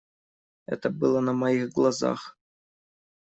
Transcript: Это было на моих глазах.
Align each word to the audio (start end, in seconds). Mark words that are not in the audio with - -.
Это 0.65 0.89
было 0.89 1.19
на 1.19 1.31
моих 1.33 1.69
глазах. 1.73 2.35